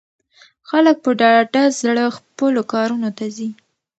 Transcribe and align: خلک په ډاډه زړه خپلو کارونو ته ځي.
خلک 0.69 0.95
په 1.05 1.11
ډاډه 1.19 1.63
زړه 1.79 2.05
خپلو 2.17 2.61
کارونو 2.73 3.09
ته 3.17 3.25
ځي. 3.35 3.49